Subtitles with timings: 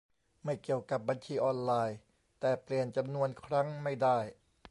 [0.43, 1.97] ไม่เกี่ยวกับบัญชีออนไลน์
[2.39, 4.19] แต่เปลี่ยนจำนวนครั้งไม่ได้